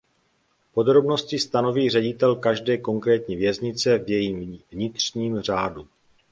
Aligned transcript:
Podrobnosti 0.73 1.39
stanoví 1.39 1.89
ředitel 1.89 2.35
každé 2.35 2.77
konkrétní 2.77 3.35
věznice 3.35 3.97
v 3.97 4.09
jejím 4.09 4.59
vnitřním 4.71 5.39
řádu. 5.39 5.87